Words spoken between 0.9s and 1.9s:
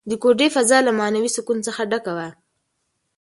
معنوي سکون څخه